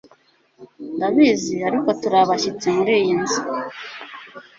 [0.95, 3.41] Ndabizi, ariko turi abashyitsi muriyi nzu,